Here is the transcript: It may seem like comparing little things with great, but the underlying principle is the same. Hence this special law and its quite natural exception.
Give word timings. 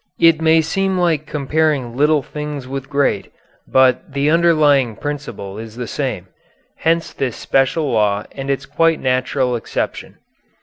It 0.19 0.41
may 0.41 0.61
seem 0.61 0.97
like 0.97 1.27
comparing 1.27 1.95
little 1.95 2.23
things 2.23 2.67
with 2.67 2.89
great, 2.89 3.31
but 3.67 4.13
the 4.13 4.31
underlying 4.31 4.95
principle 4.95 5.59
is 5.59 5.75
the 5.75 5.85
same. 5.85 6.25
Hence 6.77 7.13
this 7.13 7.35
special 7.35 7.91
law 7.91 8.23
and 8.31 8.49
its 8.49 8.65
quite 8.65 8.99
natural 8.99 9.55
exception. 9.55 10.17